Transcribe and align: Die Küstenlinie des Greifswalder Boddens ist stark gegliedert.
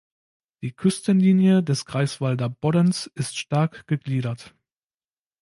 Die 0.63 0.71
Küstenlinie 0.71 1.61
des 1.61 1.85
Greifswalder 1.85 2.49
Boddens 2.49 3.05
ist 3.13 3.37
stark 3.37 3.85
gegliedert. 3.85 4.55